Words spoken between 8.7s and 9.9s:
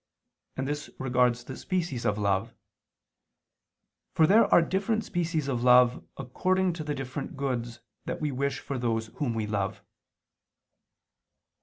those whom we love.